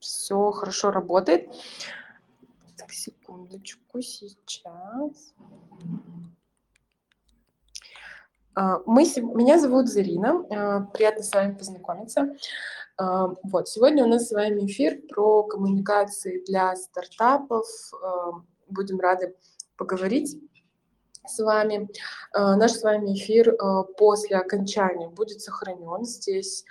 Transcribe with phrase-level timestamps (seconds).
[0.00, 1.48] все хорошо работает.
[2.76, 5.34] Так, секундочку, сейчас.
[8.54, 12.34] А, мы, меня зовут Зарина, а, приятно с вами познакомиться.
[12.96, 17.66] А, вот, сегодня у нас с вами эфир про коммуникации для стартапов.
[18.68, 19.36] Будем рады
[19.76, 20.38] поговорить
[21.26, 21.88] с вами.
[22.34, 23.56] Наш с вами эфир
[23.98, 26.64] после окончания будет сохранен здесь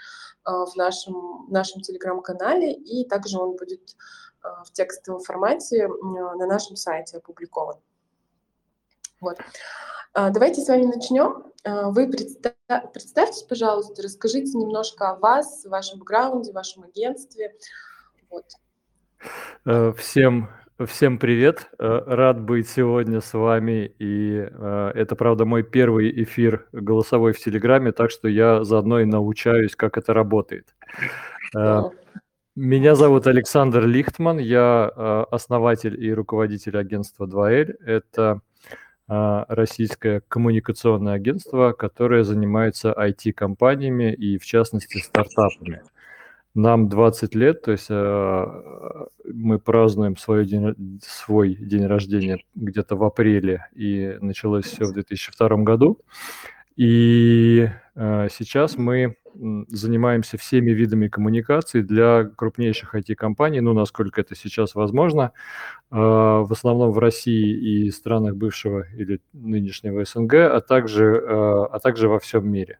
[0.49, 3.95] в нашем, нашем телеграм-канале, и также он будет
[4.41, 7.75] в текстовом формате на нашем сайте опубликован.
[9.19, 9.37] Вот.
[10.13, 11.51] Давайте с вами начнем.
[11.65, 17.53] Вы представьтесь, пожалуйста, расскажите немножко о вас, вашем бэкграунде, вашем агентстве.
[18.29, 18.45] Вот.
[19.65, 20.49] Э, всем
[20.87, 21.69] Всем привет!
[21.77, 23.93] Э, рад быть сегодня с вами.
[23.99, 29.05] И э, это, правда, мой первый эфир голосовой в Телеграме, так что я заодно и
[29.05, 30.73] научаюсь, как это работает.
[31.53, 31.81] Э,
[32.55, 34.85] меня зовут Александр Лихтман, я
[35.29, 37.75] основатель и руководитель агентства 2L.
[37.85, 38.41] Это
[39.07, 45.81] российское коммуникационное агентство, которое занимается IT-компаниями и, в частности, стартапами.
[46.55, 48.45] Нам 20 лет, то есть э,
[49.25, 55.49] мы празднуем свой день, свой день рождения где-то в апреле, и началось все в 2002
[55.57, 55.99] году.
[56.75, 59.17] И э, сейчас мы
[59.69, 65.31] занимаемся всеми видами коммуникаций для крупнейших IT-компаний, ну, насколько это сейчас возможно,
[65.91, 71.79] э, в основном в России и странах бывшего или нынешнего СНГ, а также, э, а
[71.79, 72.79] также во всем мире.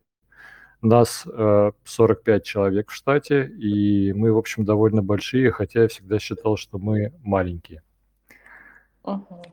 [0.82, 6.20] Нас э, 45 человек в штате, и мы, в общем, довольно большие, хотя я всегда
[6.20, 7.84] считал, что мы маленькие.
[9.04, 9.44] Угу.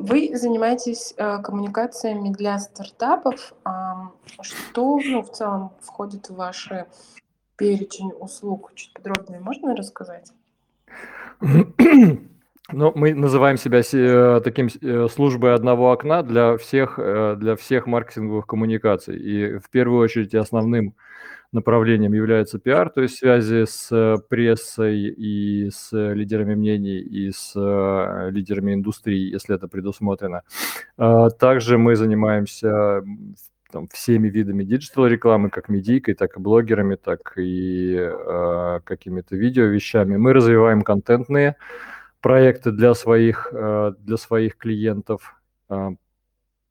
[0.00, 3.54] Вы занимаетесь э, коммуникациями для стартапов.
[4.42, 6.86] Что ну, в целом входит в ваши
[7.56, 8.72] перечень услуг?
[8.74, 10.32] Чуть подробнее можно рассказать?
[12.72, 17.86] Ну, мы называем себя э, таким э, службой одного окна для всех, э, для всех
[17.86, 19.16] маркетинговых коммуникаций.
[19.18, 20.94] И в первую очередь основным
[21.52, 27.54] направлением является пиар, то есть связи с прессой и с лидерами мнений и с
[28.30, 30.42] лидерами индустрии, если это предусмотрено.
[30.96, 33.02] А также мы занимаемся
[33.72, 39.64] там, всеми видами digital рекламы, как медийкой, так и блогерами, так и э, какими-то видео
[39.64, 40.16] вещами.
[40.16, 41.56] Мы развиваем контентные
[42.20, 45.34] проекты для своих, э, для своих клиентов.
[45.68, 45.90] А,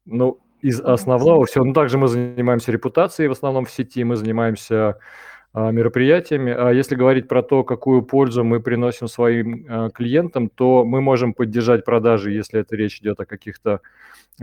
[0.06, 1.66] ну, из основного всего.
[1.66, 5.00] Ну, также мы занимаемся репутацией в основном в сети, мы занимаемся
[5.72, 6.54] мероприятиями.
[6.58, 11.34] А если говорить про то, какую пользу мы приносим своим а, клиентам, то мы можем
[11.34, 13.82] поддержать продажи, если это речь идет о каких-то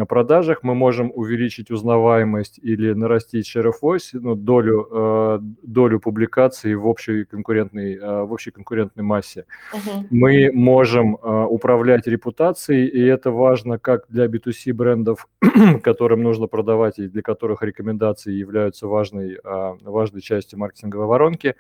[0.04, 6.86] продажах, мы можем увеличить узнаваемость или нарастить share of voice, ну, долю, долю публикаций в
[6.86, 9.46] общей конкурентной, в общей конкурентной массе.
[9.72, 10.06] Uh-huh.
[10.10, 15.28] Мы можем управлять репутацией, и это важно как для B2C брендов,
[15.82, 20.58] которым нужно продавать и для которых рекомендации являются важной, важной частью
[21.06, 21.54] маркетинговой воронки.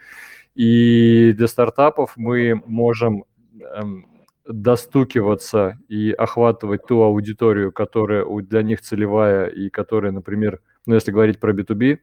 [0.54, 3.24] И для стартапов мы можем
[3.60, 4.06] эм,
[4.46, 11.40] достукиваться и охватывать ту аудиторию, которая для них целевая и которая, например, ну, если говорить
[11.40, 11.98] про B2B,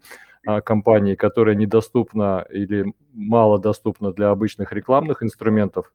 [0.46, 5.92] а, компании, которая недоступна или мало доступна для обычных рекламных инструментов,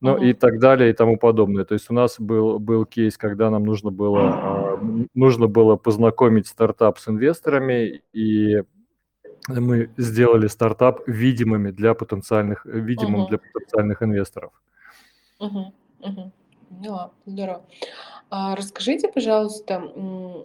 [0.00, 0.30] ну uh-huh.
[0.30, 1.64] и так далее и тому подобное.
[1.64, 4.80] То есть у нас был, был кейс, когда нам нужно было, а,
[5.14, 8.62] нужно было познакомить стартап с инвесторами, и
[9.48, 13.28] мы сделали стартап видимыми для потенциальных, видимым uh-huh.
[13.28, 14.52] для потенциальных инвесторов.
[15.40, 15.72] Uh-huh.
[16.00, 16.32] Мгм.
[16.72, 17.64] Поняла, здорово.
[18.30, 19.92] А расскажите, пожалуйста,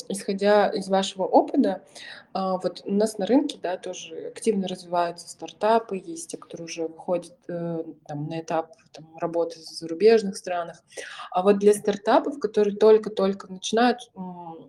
[0.10, 1.86] исходя из вашего опыта,
[2.34, 6.88] а, вот у нас на рынке, да, тоже активно развиваются стартапы, есть те, которые уже
[6.88, 10.84] выходят э, там, на этап там, работы в зарубежных странах.
[11.32, 14.12] А вот для стартапов, которые только-только начинают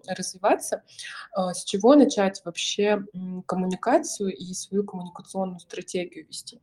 [0.07, 0.85] развиваться,
[1.33, 3.05] а, с чего начать вообще
[3.47, 6.61] коммуникацию и свою коммуникационную стратегию вести?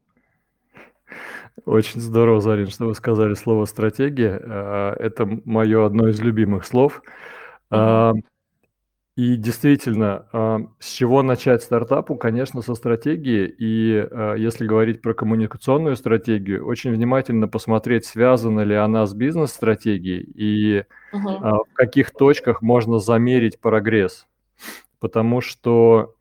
[1.65, 4.41] Очень здорово, Зарин, что вы сказали слово «стратегия».
[4.43, 7.01] А, это мое одно из любимых слов.
[7.71, 8.13] А,
[9.15, 12.15] и действительно, а, с чего начать стартапу?
[12.15, 13.47] Конечно, со стратегии.
[13.57, 14.05] И
[14.37, 20.83] если говорить про коммуникационную стратегию, очень внимательно посмотреть, связана ли она с бизнес-стратегией и
[21.13, 21.63] uh-huh.
[21.69, 24.27] в каких точках можно замерить прогресс.
[24.99, 26.11] Потому что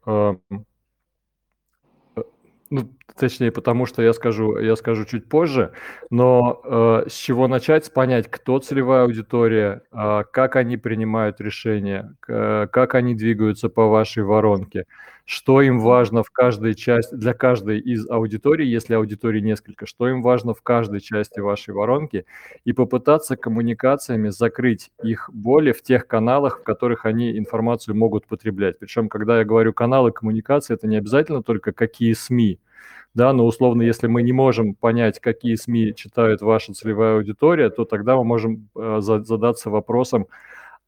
[2.74, 5.72] ну, точнее, потому что я скажу, я скажу чуть позже,
[6.10, 12.66] но э, с чего начать, понять, кто целевая аудитория, э, как они принимают решения, э,
[12.72, 14.86] как они двигаются по вашей воронке,
[15.24, 20.20] что им важно в каждой части, для каждой из аудиторий, если аудиторий несколько, что им
[20.20, 22.26] важно в каждой части вашей воронки,
[22.64, 28.80] и попытаться коммуникациями закрыть их боли в тех каналах, в которых они информацию могут потреблять.
[28.80, 32.58] Причем, когда я говорю каналы коммуникации, это не обязательно только какие СМИ,
[33.14, 37.84] да, но условно, если мы не можем понять, какие СМИ читают ваша целевая аудитория, то
[37.84, 40.26] тогда мы можем э, задаться вопросом,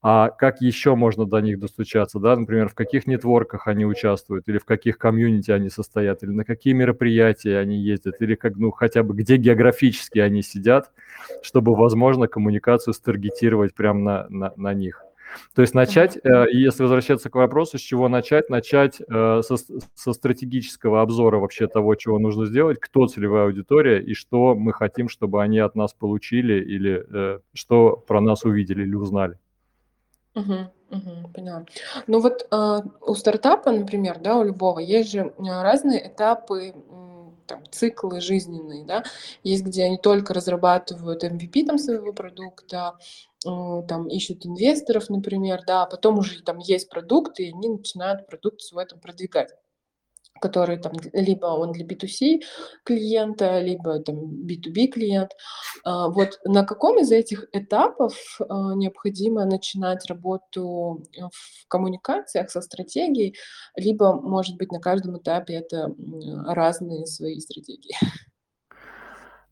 [0.03, 4.59] а как еще можно до них достучаться, да, например, в каких нетворках они участвуют, или
[4.59, 9.03] в каких комьюнити они состоят, или на какие мероприятия они ездят, или как, ну, хотя
[9.03, 10.91] бы где географически они сидят,
[11.43, 15.06] чтобы, возможно, коммуникацию старгетировать прямо на, на, на них.
[15.55, 19.57] То есть начать, э, если возвращаться к вопросу, с чего начать, начать э, со,
[19.95, 25.09] со стратегического обзора вообще того, чего нужно сделать, кто целевая аудитория и что мы хотим,
[25.09, 29.39] чтобы они от нас получили или э, что про нас увидели или узнали.
[30.35, 30.55] Угу,
[30.91, 31.65] угу, поняла.
[32.07, 36.75] Ну вот э, у стартапа, например, да, у любого есть же разные этапы,
[37.47, 39.05] там, циклы жизненные, да,
[39.43, 42.99] есть, где они только разрабатывают MVP там своего продукта,
[43.47, 48.27] э, там ищут инвесторов, например, да, а потом уже там есть продукт, и они начинают
[48.27, 49.51] продукт свой там продвигать
[50.41, 52.43] который там либо он для B2C
[52.85, 55.33] клиента, либо там B2B клиент.
[55.85, 63.37] А, вот на каком из этих этапов а, необходимо начинать работу в коммуникациях со стратегией,
[63.77, 65.95] либо, может быть, на каждом этапе это
[66.47, 67.95] разные свои стратегии?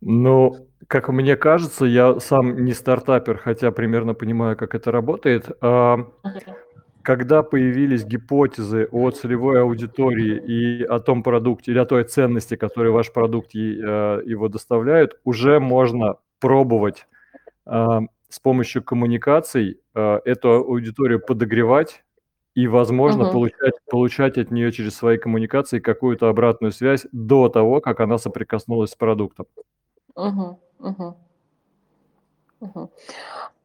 [0.00, 5.48] Ну, как мне кажется, я сам не стартапер, хотя примерно понимаю, как это работает.
[5.62, 6.12] Uh-huh
[7.04, 12.94] когда появились гипотезы о целевой аудитории и о том продукте или о той ценности, которую
[12.94, 17.06] ваш продукт э, его доставляет, уже можно пробовать
[17.66, 22.04] э, с помощью коммуникаций э, эту аудиторию подогревать
[22.54, 23.32] и, возможно, uh-huh.
[23.32, 28.92] получать, получать от нее через свои коммуникации какую-то обратную связь до того, как она соприкоснулась
[28.92, 29.46] с продуктом.
[30.16, 30.56] Uh-huh.
[30.80, 31.14] Uh-huh.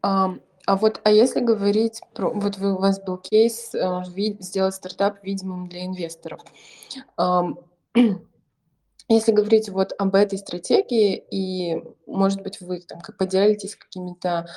[0.04, 4.04] Um, а вот, а если говорить про, вот вы, у вас был кейс э,
[4.40, 6.42] сделать стартап видимым для инвесторов.
[7.18, 7.60] Эм,
[9.08, 14.48] если говорить вот об этой стратегии, и, может быть, вы там поделитесь какими-то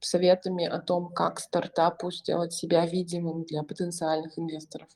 [0.00, 4.88] советами о том, как стартапу сделать себя видимым для потенциальных инвесторов?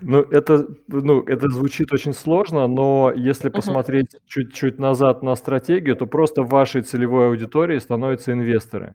[0.00, 6.06] Ну, это, ну, это звучит очень сложно, но если посмотреть чуть-чуть назад на стратегию, то
[6.06, 8.94] просто вашей целевой аудитории становятся инвесторы.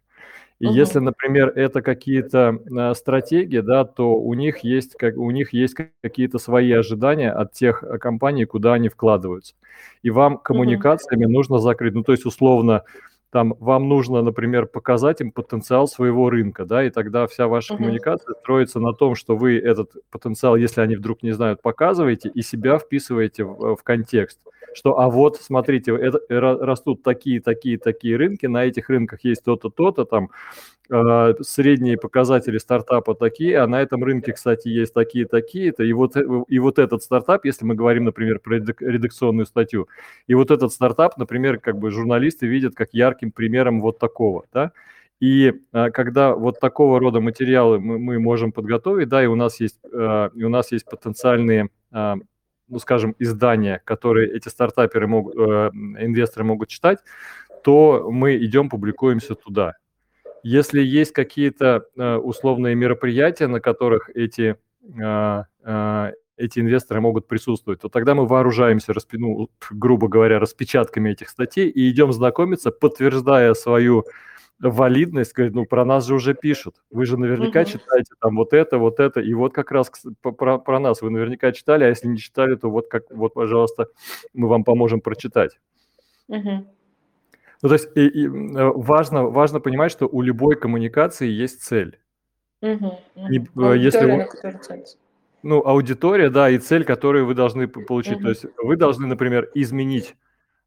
[0.59, 0.73] И Мгм.
[0.75, 5.75] если, например, это какие-то э, стратегии, да, то у них есть как у них есть
[6.01, 9.53] какие-то свои ожидания от тех э, компаний, куда они вкладываются.
[10.01, 11.93] И вам коммуникациями нужно закрыть.
[11.93, 12.83] Ну, то есть условно
[13.31, 17.77] там вам нужно, например, показать им потенциал своего рынка, да, и тогда вся ваша uh-huh.
[17.77, 22.41] коммуникация строится на том, что вы этот потенциал, если они вдруг не знают, показываете и
[22.41, 24.39] себя вписываете в, в контекст
[24.75, 29.69] что, а вот, смотрите, это, растут такие, такие, такие рынки, на этих рынках есть то-то,
[29.69, 30.27] то-то, там, э,
[30.87, 36.23] средние показатели стартапа такие, а на этом рынке, кстати, есть такие, такие-то, и вот, э,
[36.47, 39.87] и вот этот стартап, если мы говорим, например, про редакционную статью,
[40.27, 44.71] и вот этот стартап, например, как бы журналисты видят как ярким примером вот такого, да,
[45.19, 49.59] и а, когда вот такого рода материалы мы, мы можем подготовить, да, и у нас
[49.59, 52.17] есть, а, и у нас есть потенциальные а,
[52.67, 56.99] ну, скажем, издания, которые эти стартаперы могут, э, инвесторы могут читать,
[57.63, 59.75] то мы идем, публикуемся туда.
[60.47, 67.81] Если есть какие-то э, условные мероприятия, на которых эти, э, э, эти инвесторы могут присутствовать,
[67.81, 74.05] то тогда мы вооружаемся, ну, грубо говоря, распечатками этих статей и идем знакомиться, подтверждая свою
[74.59, 76.75] валидность, говорит, ну, про нас же уже пишут.
[76.91, 77.69] Вы же наверняка угу.
[77.69, 81.53] читаете там вот это, вот это, и вот как раз про, про нас вы наверняка
[81.53, 83.87] читали, а если не читали, то вот, как, вот, пожалуйста,
[84.35, 85.57] мы вам поможем прочитать.
[86.27, 86.74] Угу.
[87.61, 91.99] Ну, то есть и, и, важно, важно понимать, что у любой коммуникации есть цель.
[92.61, 92.85] Угу,
[93.15, 93.27] угу.
[93.29, 94.27] И, аудитория, если вы,
[95.43, 98.17] ну, аудитория, да, и цель, которую вы должны получить.
[98.17, 98.23] Угу.
[98.23, 100.15] То есть вы должны, например, изменить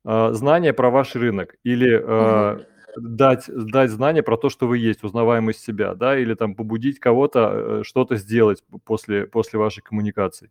[0.04, 2.64] э, знания про ваш рынок или э, угу
[3.00, 7.52] дать, дать знания про то, что вы есть, узнаваемость себя, да, или там побудить кого-то
[7.52, 10.50] э, что-то сделать после, после вашей коммуникации.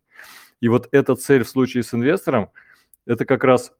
[0.60, 2.50] И вот эта цель в случае с инвестором,
[3.06, 3.72] это как раз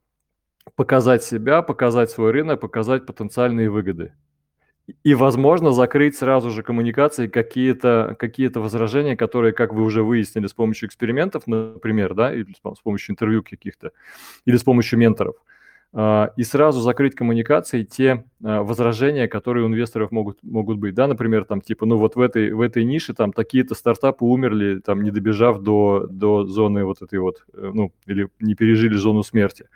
[0.78, 4.12] показать себя, показать свой рынок, показать потенциальные выгоды.
[5.02, 10.54] И, возможно, закрыть сразу же коммуникации какие-то какие возражения, которые, как вы уже выяснили, с
[10.54, 13.90] помощью экспериментов, например, да, или с помощью интервью каких-то,
[14.46, 15.34] или с помощью менторов–
[15.90, 20.94] а, и сразу закрыть коммуникации те а, возражения, которые у инвесторов могут, могут быть.
[20.94, 24.80] Да, например, там типа, ну вот в этой, в этой нише там такие-то стартапы умерли,
[24.80, 29.22] там не добежав до, до зоны вот этой вот, э, ну, или не пережили зону
[29.22, 29.68] смерти.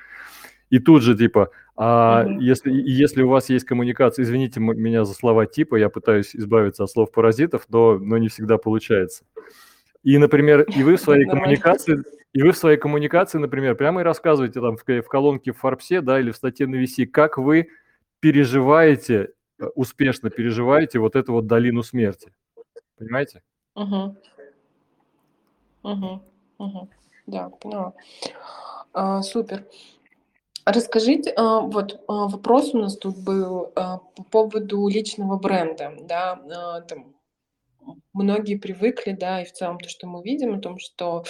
[0.72, 2.38] И тут же типа, а mm-hmm.
[2.40, 6.90] если, если у вас есть коммуникация, извините меня за слова типа, я пытаюсь избавиться от
[6.90, 9.24] слов паразитов, но, но не всегда получается.
[10.02, 12.02] И, например, и вы в своей коммуникации,
[12.32, 16.00] и вы в своей коммуникации, например, прямо и рассказываете там в, в колонке в Форбсе,
[16.00, 17.68] да, или в статье на VC, как вы
[18.20, 22.32] переживаете, э, успешно переживаете вот эту вот долину смерти.
[22.96, 23.42] Понимаете?
[23.74, 24.16] Угу.
[25.82, 26.22] Угу.
[26.56, 26.90] Угу.
[27.26, 27.92] Да, поняла.
[28.94, 29.66] А, супер.
[30.64, 36.80] Расскажите, а, вот а, вопрос у нас тут был а, по поводу личного бренда, да,
[36.88, 37.16] там,
[38.12, 41.24] многие привыкли, да, и в целом то, что мы видим, о том, что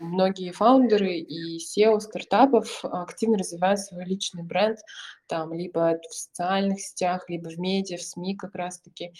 [0.00, 4.80] многие фаундеры и SEO стартапов активно развивают свой личный бренд,
[5.28, 9.12] там, либо в социальных сетях, либо в медиа, в СМИ как раз-таки.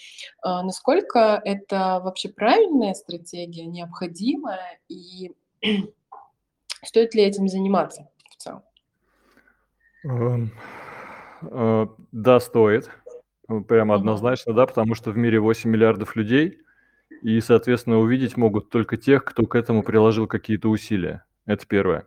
[0.43, 5.31] Насколько это вообще правильная стратегия, необходимая, и
[6.83, 8.63] стоит ли этим заниматься в целом?
[8.63, 9.85] Эм, э,
[12.11, 12.89] да, стоит.
[13.67, 16.59] Прямо однозначно, да, потому что в мире 8 миллиардов людей,
[17.21, 21.23] и, соответственно, увидеть могут только тех, кто к этому приложил какие-то усилия.
[21.45, 22.05] Это первое.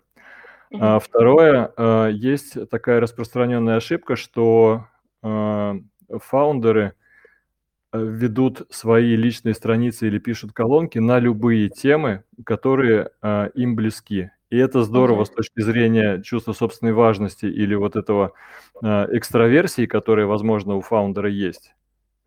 [0.72, 4.86] А второе, а, есть такая распространенная ошибка, что
[5.22, 5.76] а,
[6.08, 6.94] фаундеры
[7.92, 13.10] э, ведут свои личные страницы или пишут колонки на любые темы, которые
[13.54, 14.30] им близки.
[14.50, 18.32] И это здорово с точки зрения чувства собственной важности или вот этого
[18.82, 21.74] э, экстраверсии, которая, возможно, у фаундера есть.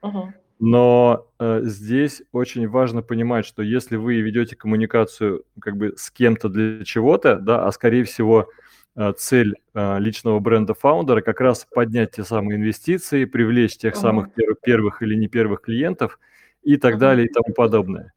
[0.02, 0.34] Мгм.
[0.60, 6.48] Но э, здесь очень важно понимать, что если вы ведете коммуникацию как бы с кем-то
[6.48, 8.48] для чего-то, да, а скорее всего
[8.96, 14.28] э, цель э, личного бренда фаундера как раз поднять те самые инвестиции, привлечь тех самых
[14.28, 16.18] пер- первых или не первых клиентов
[16.62, 17.00] и так Мгм.
[17.00, 18.13] далее и тому подобное.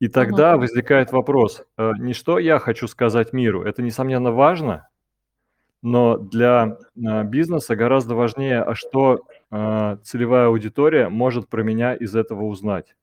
[0.00, 0.62] И тогда угу.
[0.62, 4.88] возникает вопрос, э, не что я хочу сказать миру, это, несомненно, важно,
[5.82, 12.14] но для э, бизнеса гораздо важнее, а что э, целевая аудитория может про меня из
[12.14, 12.94] этого узнать.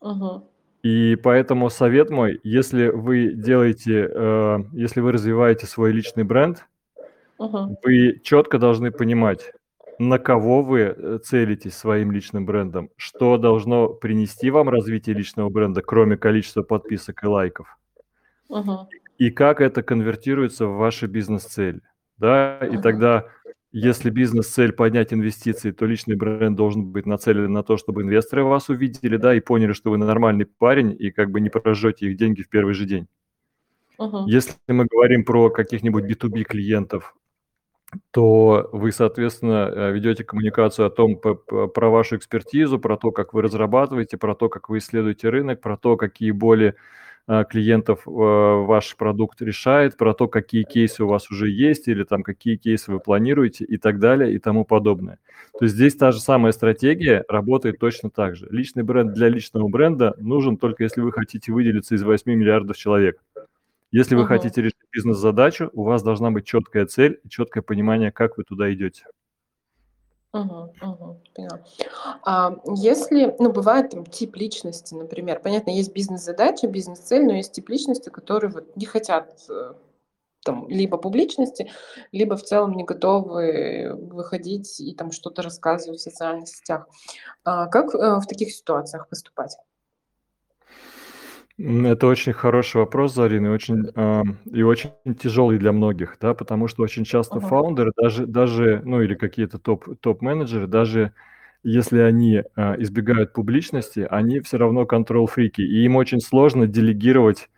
[0.00, 0.50] Угу.
[0.82, 4.08] И поэтому совет мой, если вы делаете,
[4.72, 6.64] если вы развиваете свой личный бренд,
[7.38, 7.76] угу.
[7.82, 9.52] вы четко должны понимать,
[9.98, 15.82] на кого вы э, целитесь своим личным брендом, что должно принести вам развитие личного бренда,
[15.82, 17.78] кроме количества подписок и лайков,
[18.48, 18.88] угу.
[19.18, 21.80] и как это конвертируется в ваши бизнес-цели.
[22.18, 22.58] Да?
[22.58, 22.82] И угу.
[22.82, 23.26] тогда,
[23.72, 28.68] если бизнес-цель поднять инвестиции, то личный бренд должен быть нацелен на то, чтобы инвесторы вас
[28.68, 32.42] увидели, да, и поняли, что вы нормальный парень, и как бы не прожжете их деньги
[32.42, 33.06] в первый же день.
[33.98, 34.26] Угу.
[34.26, 37.14] Если мы говорим про каких-нибудь B2B клиентов,
[38.10, 43.42] то вы, соответственно, э, ведете коммуникацию о том, про вашу экспертизу, про то, как вы
[43.42, 46.74] разрабатываете, про то, как вы исследуете рынок, про то, какие боли
[47.28, 52.04] э, клиентов э, ваш продукт решает, про то, какие кейсы у вас уже есть или
[52.04, 55.18] там какие кейсы вы планируете и так далее и тому подобное.
[55.58, 58.48] То есть здесь та же самая стратегия работает точно так же.
[58.50, 63.18] Личный бренд для личного бренда нужен только если вы хотите выделиться из 8 миллиардов человек.
[63.96, 68.36] Если вы хотите решить бизнес-задачу, у вас должна быть четкая цель и четкое понимание, как
[68.36, 69.06] вы туда идете.
[70.34, 71.60] Угу, угу, поняла.
[72.22, 77.70] А если, ну, бывает там тип личности, например, понятно, есть бизнес-задача, бизнес-цель, но есть тип
[77.70, 79.72] личности, которые вот не хотят э,
[80.44, 81.70] там либо публичности,
[82.12, 86.86] либо в целом не готовы выходить и там что-то рассказывать в социальных сетях.
[87.44, 89.56] А как э, в таких ситуациях поступать?
[91.58, 94.22] Это очень хороший вопрос, Зарина, и очень, а,
[94.52, 97.48] и очень тяжелый для многих, да, потому что очень часто Ага.
[97.48, 101.12] фаундеры, даже, даже, ну или какие-то топ, топ-менеджеры, даже
[101.62, 107.48] если они а, избегают публичности, они все равно контрол-фрики, и им очень сложно делегировать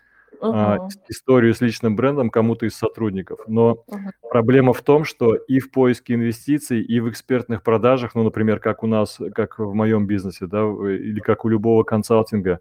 [0.40, 0.78] а,
[1.08, 3.40] историю с личным брендом кому-то из сотрудников.
[3.48, 4.12] Но Ага.
[4.30, 8.84] проблема в том, что и в поиске инвестиций, и в экспертных продажах, ну, например, как
[8.84, 12.60] у нас, как в моем бизнесе, да, или как у любого консалтинга,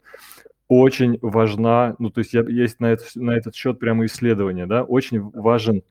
[0.68, 4.84] очень важна, ну, то есть я, есть на, это, на этот счет прямо исследование, да,
[4.84, 5.84] очень важен,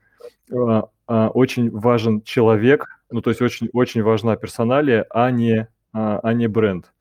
[0.50, 5.66] э, э, очень важен человек, ну, то есть очень, очень важна персоналия, а не, э,
[5.92, 6.92] а не бренд.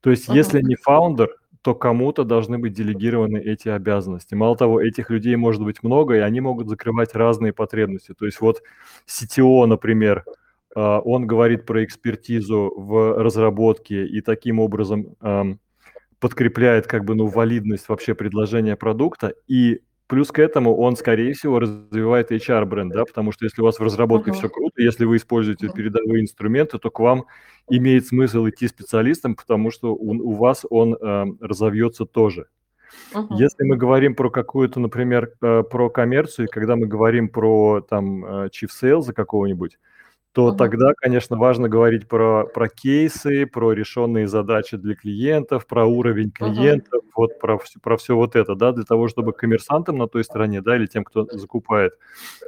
[0.00, 0.36] То есть uh-huh.
[0.36, 1.30] если не фаундер,
[1.62, 4.34] то кому-то должны быть делегированы эти обязанности.
[4.34, 8.12] Мало того, этих людей может быть много, и они могут закрывать разные потребности.
[8.12, 8.62] То есть вот
[9.06, 10.26] CTO, например,
[10.74, 15.16] он говорит про экспертизу в разработке и таким образом
[16.24, 21.58] подкрепляет как бы ну валидность вообще предложения продукта и плюс к этому он, скорее всего,
[21.58, 24.38] развивает HR-бренд, да, потому что если у вас в разработке uh-huh.
[24.38, 25.74] все круто, если вы используете uh-huh.
[25.74, 27.26] передовые инструменты, то к вам
[27.68, 32.46] имеет смысл идти специалистом, потому что у, у вас он э, разовьется тоже.
[33.12, 33.26] Uh-huh.
[33.32, 38.48] Если мы говорим про какую-то, например, э, про коммерцию, когда мы говорим про там э,
[38.48, 39.76] chief sales какого-нибудь,
[40.34, 40.56] то uh-huh.
[40.56, 47.04] тогда, конечно, важно говорить про, про кейсы, про решенные задачи для клиентов, про уровень клиентов,
[47.04, 47.10] uh-huh.
[47.14, 50.74] вот про, про все вот это, да, для того, чтобы коммерсантам на той стороне, да,
[50.74, 51.92] или тем, кто закупает,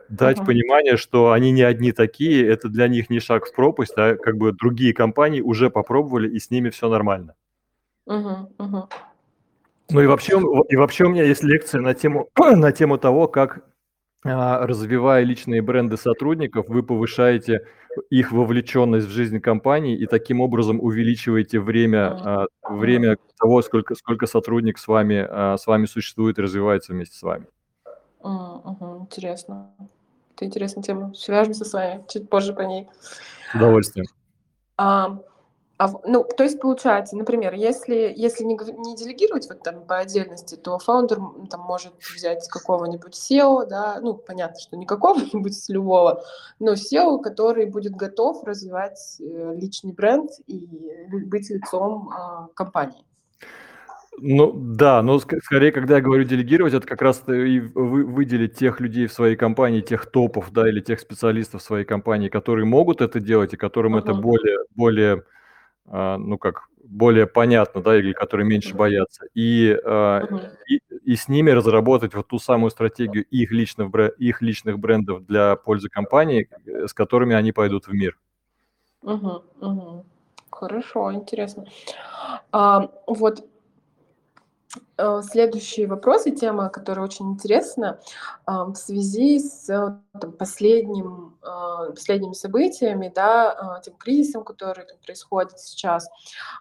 [0.09, 0.47] дать uh-huh.
[0.47, 4.37] понимание, что они не одни такие, это для них не шаг в пропасть, а как
[4.37, 7.37] бы другие компании уже попробовали, и с ними все нормально.
[8.09, 8.49] Uh-huh.
[8.59, 8.91] Uh-huh.
[9.91, 13.61] Ну и вообще, и вообще у меня есть лекция на тему, на тему того, как
[14.25, 17.67] развивая личные бренды сотрудников, вы повышаете
[18.11, 24.27] их вовлеченность в жизнь компании и таким образом увеличиваете время, а, время того, сколько, сколько
[24.27, 27.47] сотрудник с вами, а, с вами существует и развивается вместе с вами.
[28.21, 29.71] Угу, интересно.
[30.35, 31.15] Это интересная тема.
[31.15, 32.89] Свяжемся с вами чуть позже по ней.
[33.53, 34.07] С удовольствием.
[34.77, 35.19] А,
[35.79, 40.55] а, ну, то есть получается, например, если, если не, не делегировать вот там по отдельности,
[40.55, 41.19] то фаундер
[41.51, 46.25] там может взять какого-нибудь SEO, да, ну, понятно, что не какого-нибудь с любого,
[46.59, 50.67] но SEO, который будет готов развивать э, личный бренд и
[51.09, 53.05] быть лицом э, компании.
[54.19, 58.81] Ну да, но скорее, когда я говорю делегировать, это как раз и вы, выделить тех
[58.81, 63.03] людей в своей компании, тех топов, да, или тех специалистов в своей компании, которые могут
[63.03, 64.01] это делать и которым uh-huh.
[64.01, 65.25] это более, более
[65.89, 70.51] ну как, более понятно, да, или которые меньше боятся, и, uh-huh.
[70.69, 75.57] и, и с ними разработать вот ту самую стратегию их личных, их личных брендов для
[75.57, 78.17] пользы компании, э, с которыми они пойдут в мир.
[79.03, 80.07] Угу, угу.
[80.51, 81.67] Хорошо, интересно.
[82.51, 83.45] А, вот
[85.23, 88.01] следующий вопрос и тема, которая очень интересна
[88.47, 95.59] в связи с э, там, последним, э, последними событиями, да, тем кризисом, который там, происходит
[95.59, 96.09] сейчас.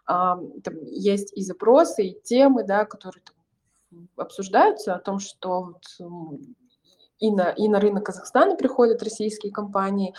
[0.05, 5.85] Там есть и запросы, и темы, да, которые там, обсуждаются о том, что вот,
[7.19, 10.13] и на, и на рынок Казахстана приходят российские компании,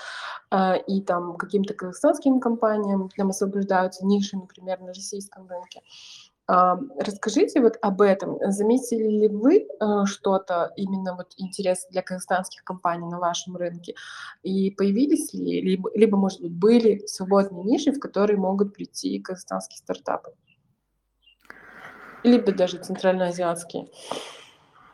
[0.87, 5.83] и там каким-то казахстанским компаниям там освобождаются ниши, например, на российском рынке.
[6.49, 8.39] Расскажите вот об этом.
[8.53, 13.95] Заметили ли вы э, что-то, именно вот интерес для казахстанских компаний на вашем рынке?
[14.45, 19.79] И появились ли, либо, либо может быть, были свободные ниши, в которые могут прийти казахстанские
[19.79, 20.31] стартапы?
[22.23, 23.89] Либо даже центральноазиатские?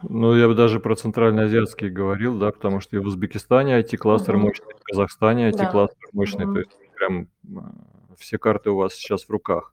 [0.08, 4.46] Ну, я бы даже про центральноазиатские говорил, да, потому что и в Узбекистане IT-кластер угу.
[4.46, 6.08] мощный, в Казахстане IT-кластер да.
[6.12, 6.54] мощный, угу.
[6.54, 9.72] то есть прям а, все карты у вас сейчас в руках.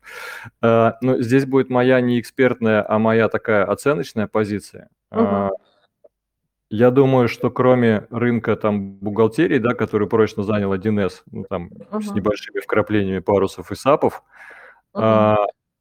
[0.62, 4.90] Э, но здесь будет моя не экспертная, а моя такая оценочная позиция.
[5.12, 5.52] Угу.
[6.72, 12.02] Я думаю, что кроме рынка там бухгалтерии, да, который прочно занял 1С, ну, там угу.
[12.02, 14.24] с небольшими вкраплениями парусов и сапов,
[14.94, 15.36] угу.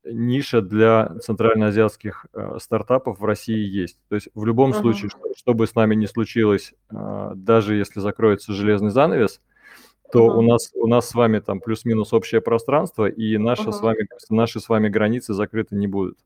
[0.05, 3.99] ниша для центральноазиатских э, стартапов в России есть.
[4.09, 4.79] То есть в любом угу.
[4.79, 9.43] случае, что, что бы с нами ни случилось, даже если закроется железный занавес,
[10.13, 10.39] то uh-huh.
[10.39, 13.73] у нас у нас с вами там плюс-минус общее пространство, и наши uh-huh.
[13.73, 16.19] с вами наши с вами границы закрыты не будут.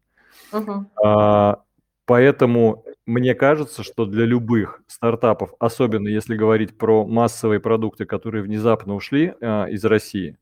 [0.52, 0.84] Uh-huh.
[1.04, 1.62] А,
[2.06, 8.94] поэтому мне кажется, что для любых стартапов, особенно если говорить про массовые продукты, которые внезапно
[8.94, 10.36] ушли а, из России,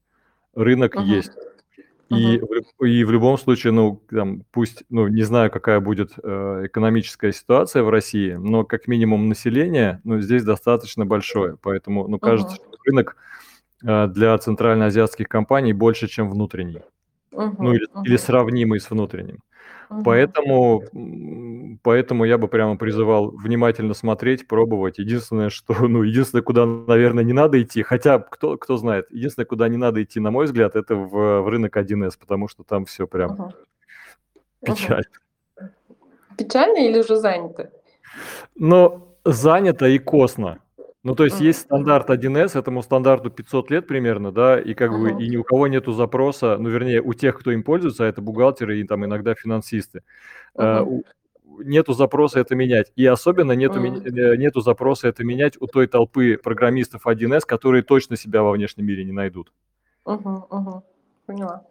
[0.54, 1.04] рынок uh-huh.
[1.04, 1.32] есть.
[2.10, 2.64] И, uh-huh.
[2.78, 7.32] в, и в любом случае, ну, там, пусть, ну, не знаю, какая будет э, экономическая
[7.32, 11.56] ситуация в России, но как минимум население, ну, здесь достаточно большое.
[11.62, 12.68] Поэтому, ну, кажется, uh-huh.
[12.68, 13.16] что рынок
[13.82, 16.82] Э, для центральноазиатских компаний больше, чем внутренний.
[17.32, 18.02] Uh-huh, ну или, uh-huh.
[18.04, 19.38] или сравнимый с внутренним.
[19.90, 20.02] Uh-huh.
[20.04, 20.82] Поэтому,
[21.82, 24.98] поэтому я бы прямо призывал внимательно смотреть, пробовать.
[24.98, 29.68] Единственное, что, ну, единственное, куда, наверное, не надо идти, хотя кто, кто знает, единственное, куда
[29.68, 33.08] не надо идти, на мой взгляд, это в, в рынок 1С, потому что там все
[33.08, 33.52] прям uh-huh.
[34.64, 35.04] печально.
[35.60, 35.68] Uh-huh.
[36.38, 37.70] Печально или уже занято?
[38.54, 40.58] Но занято и косно.
[41.02, 45.10] Ну, то есть есть стандарт 1С, этому стандарту 500 лет примерно, да, и как бы
[45.10, 48.20] и ни у кого нету запроса, ну, вернее, у тех, кто им пользуется, а это
[48.20, 50.02] бухгалтеры и там иногда финансисты,
[50.56, 50.84] э,
[51.58, 52.92] нету запроса это менять.
[52.96, 58.16] И особенно нету, э, нету запроса это менять у той толпы программистов 1С, которые точно
[58.16, 59.52] себя во внешнем мире не найдут.
[60.04, 60.84] Угу, угу.
[61.24, 61.64] Поняла.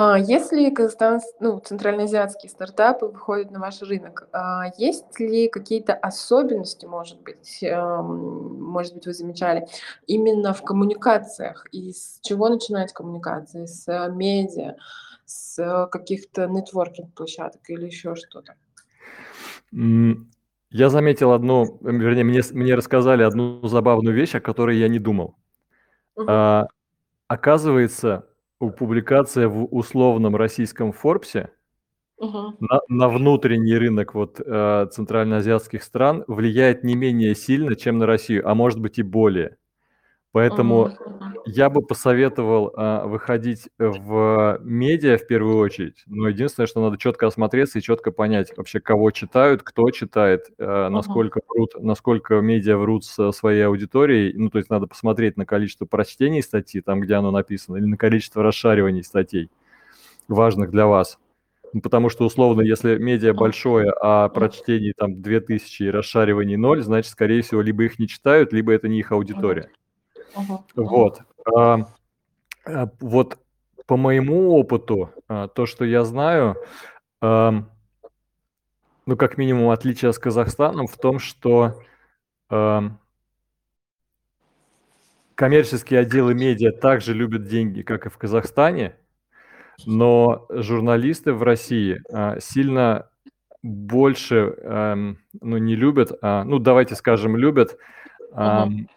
[0.00, 6.86] А если Казахстан, ну, центральноазиатские стартапы выходят на ваш рынок, а есть ли какие-то особенности,
[6.86, 9.66] может быть, эм, может быть, вы замечали,
[10.06, 11.66] именно в коммуникациях?
[11.72, 13.66] И с чего начинать коммуникации?
[13.66, 14.76] С э, медиа,
[15.26, 18.54] с каких-то нетворкинг-площадок или еще что-то?
[19.72, 25.34] Я заметил одну, вернее, мне, мне рассказали одну забавную вещь, о которой я не думал.
[26.14, 26.26] Мгм.
[26.30, 26.68] А,
[27.26, 28.27] оказывается,
[28.58, 31.50] публикация в условном российском Форбсе
[32.20, 32.56] Мгм.
[32.60, 38.48] на, на внутренний рынок вот э, центральноазиатских стран влияет не менее сильно, чем на Россию,
[38.48, 39.56] а может быть и более.
[40.32, 40.90] Поэтому
[41.46, 46.02] я бы посоветовал а, выходить в медиа в первую очередь.
[46.06, 50.92] Но единственное, что надо четко осмотреться и четко понять вообще, кого читают, кто читает, Мгм.
[50.92, 54.34] насколько врут, насколько медиа врут со своей аудиторией.
[54.36, 57.96] Ну, то есть надо посмотреть на количество прочтений статьи, там, где оно написано, или на
[57.96, 59.50] количество расшариваний статей,
[60.28, 61.18] важных для вас.
[61.72, 67.10] Ну, потому что, условно, если медиа большое, а прочтений там 2000 и расшариваний 0, значит,
[67.10, 69.70] скорее всего, либо их не читают, либо это не их аудитория.
[70.38, 70.58] Мгм.
[70.76, 71.20] Вот.
[71.54, 71.86] А,
[72.64, 73.38] а, вот
[73.86, 76.56] по моему опыту, а, то, что я знаю,
[77.20, 77.66] ну,
[79.16, 81.82] как минимум, отличие с Казахстаном в том, что
[85.34, 88.96] коммерческие отделы медиа также любят деньги, как и в Казахстане,
[89.86, 93.08] но журналисты в России а, сильно
[93.62, 97.78] больше, ну, не любят, а, ну, давайте скажем, любят
[98.32, 98.88] Мгм.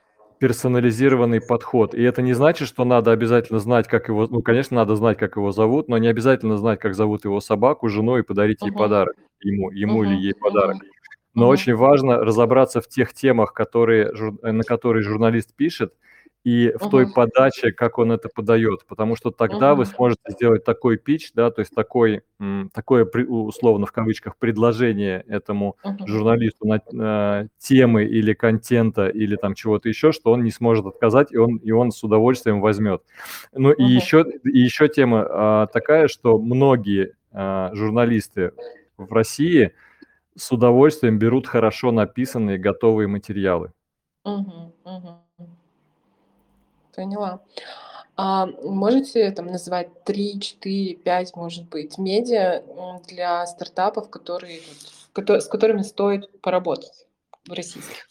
[0.41, 1.93] Персонализированный подход.
[1.93, 4.25] И это не значит, что надо обязательно знать, как его...
[4.25, 7.89] Ну, конечно, надо знать, как его зовут, но не обязательно знать, как зовут его собаку,
[7.89, 8.77] жену и подарить ей Мгм.
[8.79, 9.15] подарок.
[9.43, 10.19] Ему, ему или Мгм.
[10.19, 10.77] ей подарок.
[11.35, 11.51] Но Мгм.
[11.51, 15.93] очень важно разобраться в тех темах, которые, э, на которые журналист пишет,
[16.43, 17.13] и в той Мгм.
[17.13, 18.85] подаче, как он это подает.
[18.87, 19.93] Потому что тогда вы Мгм.
[19.95, 22.21] сможете сделать такой пич, да, то есть такой,
[22.73, 26.07] такое, условно, в кавычках, предложение этому Мгм.
[26.07, 26.81] журналисту на
[27.43, 31.57] э, темы или контента или там чего-то еще, что он не сможет отказать, и он,
[31.57, 33.01] и он с удовольствием возьмет.
[33.53, 33.95] Ну и Мгм.
[33.95, 38.51] еще, и еще тема а, такая, что многие а, журналисты
[38.97, 39.73] в России
[40.37, 43.71] с удовольствием берут хорошо написанные готовые материалы.
[44.25, 44.73] Мгм.
[44.85, 45.21] Мгм.
[46.95, 47.41] Поняла.
[48.17, 52.61] А можете там назвать 3, 4, 5, может быть, медиа
[53.07, 54.61] для стартапов, которые,
[55.15, 57.07] с которыми стоит поработать
[57.47, 58.07] в российских?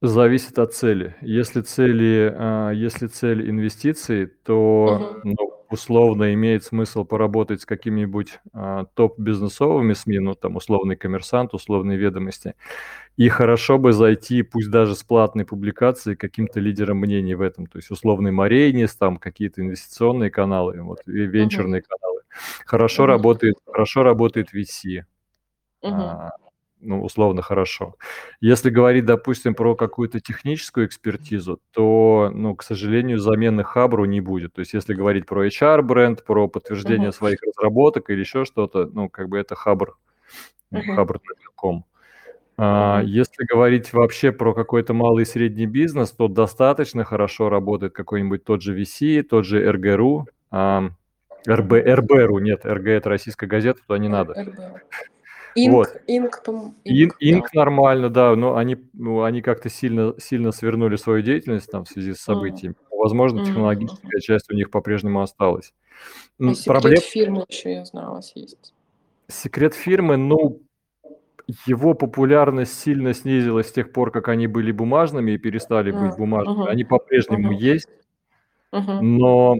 [0.00, 1.14] Зависит от цели.
[1.20, 5.34] Если цели, а, если цель инвестиций, то Мгм.
[5.38, 11.98] ну, условно имеет смысл поработать с какими-нибудь а, топ-бизнесовыми СМИ, ну там условный коммерсант, условные
[11.98, 12.54] ведомости.
[13.18, 17.66] И хорошо бы зайти, пусть даже с платной публикацией, каким-то лидером мнений в этом.
[17.66, 22.22] То есть условный Марейнис, там какие-то инвестиционные каналы, вот, венчурные каналы.
[22.66, 23.12] Хорошо Мгм.
[23.12, 25.04] работает, хорошо работает VC.
[25.82, 26.00] Мгм.
[26.02, 26.30] а,
[26.80, 27.96] ну, условно хорошо.
[28.40, 34.54] Если говорить, допустим, про какую-то техническую экспертизу, то, ну, к сожалению, замены Хабру не будет.
[34.54, 37.14] То есть если говорить про HR-бренд, про подтверждение Мгм.
[37.14, 39.96] своих разработок или еще что-то, ну, как бы это Хабр,
[40.72, 41.84] хабр.ком.
[42.58, 43.02] А.
[43.04, 48.62] Если говорить вообще про какой-то малый и средний бизнес, то достаточно хорошо работает какой-нибудь тот
[48.62, 50.92] же VC, тот же РГРУ, РБ.
[51.48, 54.34] РБРУ, нет, РГ это российская газета, туда не надо.
[54.34, 54.58] РБ.
[55.66, 55.88] Вот.
[56.06, 57.28] Инк, Инк, Инк, да.
[57.28, 61.88] Инк нормально, да, но они, ну, они как-то сильно, сильно свернули свою деятельность там в
[61.90, 62.74] связи с событиями.
[62.90, 65.74] Возможно, м, технологическая часть у них по-прежнему осталась.
[66.40, 68.72] А М, секрет Проблем, фирмы еще, я знаю, у вас есть.
[69.28, 70.62] секрет фирмы, ну,
[71.66, 76.58] его популярность сильно снизилась с тех пор, как они были бумажными и перестали быть бумажными.
[76.68, 77.88] Они по-прежнему есть,
[79.02, 79.56] но,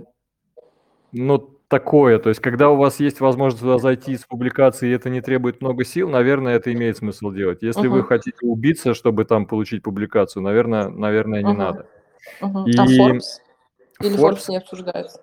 [1.13, 5.11] но такое, то есть когда у вас есть возможность туда зайти с публикацией, и это
[5.11, 7.63] не требует много сил, наверное, это имеет смысл делать.
[7.63, 11.87] Если вы хотите убиться, чтобы там получить публикацию, наверное, наверное, не надо.
[12.41, 13.21] А И Forbes?
[14.01, 15.21] Или Forbes Forbes, не обсуждается?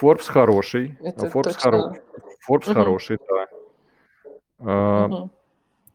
[0.00, 2.02] Forbes хороший, а Это Forbes, хоро- точно.
[2.48, 3.46] Forbes хороший, да.
[4.58, 5.30] А, Мгм.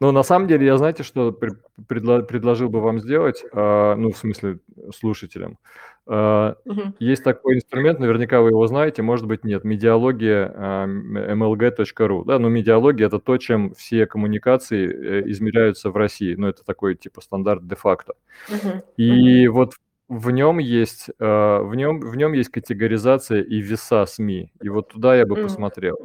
[0.02, 4.12] Ну, на самом деле, я знаете, что пре- предло- предложил бы вам сделать, А, ну,
[4.12, 4.58] в смысле,
[4.96, 5.60] слушателям.
[6.08, 6.96] А, Мгм.
[6.98, 12.26] Есть такой инструмент, наверняка вы его знаете, может быть, нет, медиалогия а, м- mlg.ru.
[12.26, 16.34] Да, но медиалогия– это то, чем все коммуникации э, измеряются в России.
[16.34, 18.14] Ну, это такой, типа, стандарт де-факто.
[18.50, 18.82] Мгм.
[18.98, 19.54] И Мгм.
[19.56, 19.74] вот
[20.10, 24.52] в нем есть, э, в нем, в нем есть категоризация и веса СМИ.
[24.64, 25.96] И вот туда я бы посмотрел.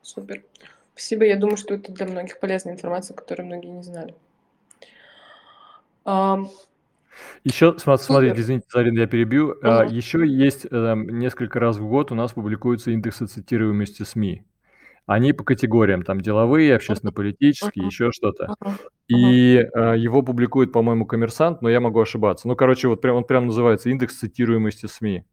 [0.00, 0.42] Супер.
[1.02, 1.24] Спасибо.
[1.24, 4.14] Я думаю, что это для многих полезная информация, которую многие не знали.
[7.42, 9.56] Еще, смотрите, извините, Зарин, я перебью.
[9.62, 9.92] А, Мгм.
[9.92, 14.44] Еще есть э, несколько раз в год у нас публикуются индексы цитируемости СМИ.
[15.06, 17.88] Они по категориям, там деловые, общественно-политические, Мгм.
[17.88, 18.54] еще что-то.
[18.60, 18.78] Мгм.
[19.08, 22.46] И э, его публикует, по-моему, коммерсант, но я могу ошибаться.
[22.46, 25.24] Ну, короче, вот прям, он прям называется индекс цитируемости СМИ.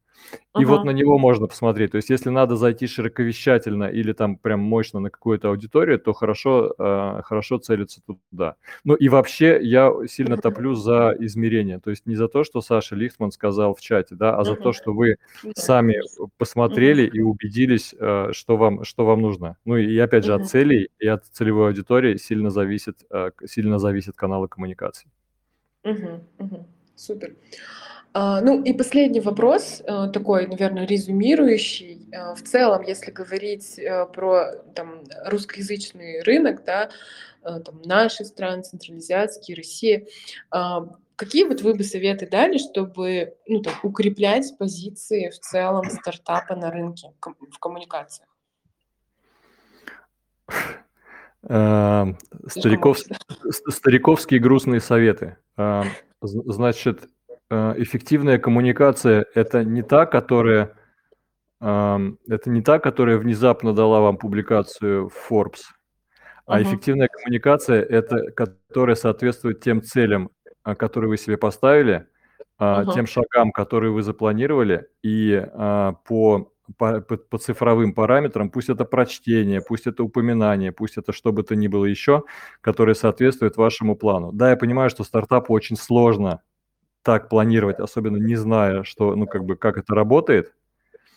[0.58, 1.92] И вот на него можно посмотреть.
[1.92, 6.74] То есть если надо зайти широковещательно или там прям мощно на какую-то аудиторию, то хорошо,
[6.78, 8.56] э, хорошо целиться туда.
[8.84, 11.80] Ну и вообще я сильно топлю за измерение.
[11.80, 14.74] То есть не за то, что Саша Лихтман сказал в чате, да, а за то,
[14.74, 15.18] что вы
[15.56, 16.02] сами
[16.38, 19.58] посмотрели и убедились, э, что вам, что вам нужно.
[19.66, 24.16] Ну и опять же от целей и от целевой аудитории сильно зависит, э, сильно зависит
[24.16, 25.10] каналы коммуникации.
[25.84, 26.22] Мгм.
[26.96, 27.36] Супер.
[28.12, 32.08] А, ну и последний вопрос, э, такой, наверное, резюмирующий.
[32.12, 36.90] Э, В целом, если говорить э, про там, русскоязычный рынок, да,
[37.42, 40.06] там, наши страны, централизиатские, Россия,
[40.52, 46.56] а, какие вот вы бы советы дали, чтобы ну, там, укреплять позиции в целом стартапа
[46.56, 48.28] на рынке в коммуникациях?
[51.42, 53.00] Стариков,
[53.70, 55.38] стариковские грустные советы.
[56.22, 57.08] Значит,
[57.52, 60.76] эффективная коммуникация– это не та, которая,
[61.62, 65.62] это не та, которая внезапно дала вам публикацию в Forbes,
[66.46, 66.64] а Мгм.
[66.64, 70.30] эффективная коммуникация– это которая соответствует тем целям,
[70.64, 72.08] а, которые вы себе поставили,
[72.60, 72.92] Мгм.
[72.92, 78.86] тем шагам, которые вы запланировали, и а, по, по, по- по цифровым параметрам, пусть это
[78.86, 82.24] прочтение, пусть это упоминание, пусть это что бы то ни было еще,
[82.62, 84.32] которое соответствует вашему плану.
[84.34, 86.42] Да, я понимаю, что стартапу очень сложно
[87.04, 90.54] так планировать, особенно не зная, что, ну, как бы, как это работает,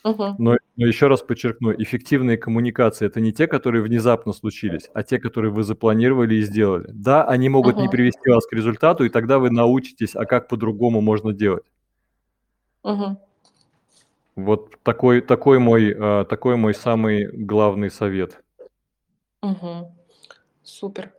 [0.04, 0.36] Мгм.
[0.38, 5.18] но, но еще раз подчеркну, эффективные коммуникации– это не те, которые внезапно случились, а те,
[5.18, 6.88] которые вы запланировали и сделали.
[6.92, 7.90] Да, они могут не Мгм.
[7.90, 11.64] привести вас к результату, и тогда вы научитесь, а как по-другому можно делать.
[12.84, 13.18] Мгм.
[14.34, 18.42] Вот такой, такой, мой, э, такой мой самый главный совет.
[19.42, 19.86] Мгм.
[20.64, 21.12] Супер.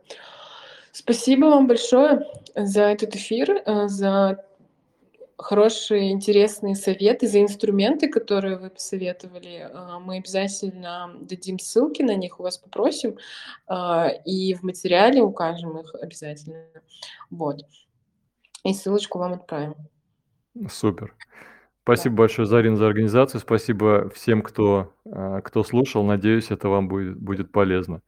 [0.92, 4.44] Спасибо вам большое за этот эфир, э, за
[5.38, 9.68] хорошие, интересные советы, за инструменты, которые вы посоветовали.
[9.72, 13.16] А, Мы обязательно дадим ссылки на них, у вас попросим,
[13.66, 16.66] а, и в материале укажем их обязательно.
[17.30, 17.60] Вот.
[18.64, 19.74] И ссылочку вам отправим.
[20.70, 21.14] Супер.
[21.18, 21.36] Да.
[21.82, 23.42] Спасибо большое, Зарин, за организацию.
[23.42, 26.02] Спасибо всем, кто, э, кто слушал.
[26.02, 28.00] Надеюсь, это вам будет, будет полезно.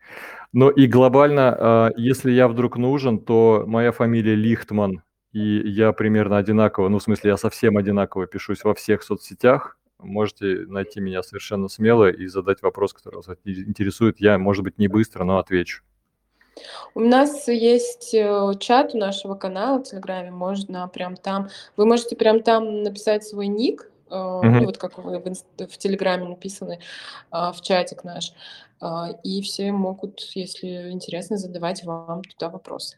[0.55, 5.03] Ну и глобально, если я вдруг нужен, то моя фамилия Лихтман,
[5.37, 9.77] и я примерно одинаково, ну в смысле я совсем одинаково пишусь во всех соцсетях.
[9.99, 14.19] Можете найти меня совершенно смело и задать вопрос, который вас интересует.
[14.19, 15.83] Я, может быть, не быстро, но отвечу.
[16.95, 22.17] У нас есть э, чат у нашего канала в Телеграме, можно прям там, вы можете
[22.17, 26.81] прям там написать свой ник, э, ну вот как вы в, инст- в Телеграме написаны,
[27.31, 28.33] а, в чатик наш,
[28.81, 32.97] А, и все могут, если интересно, задавать вам туда вопросы.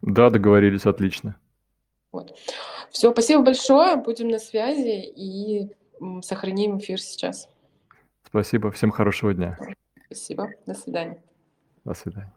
[0.00, 1.36] Да, договорились, отлично.
[2.16, 2.38] Вот.
[2.90, 5.70] Все, спасибо большое, будем на связи и
[6.22, 7.48] сохраним эфир сейчас.
[8.26, 9.58] Спасибо, всем хорошего дня.
[10.06, 11.22] Спасибо, до свидания.
[11.84, 12.32] До свидания.